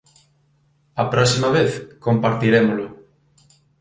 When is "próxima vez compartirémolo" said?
1.13-2.87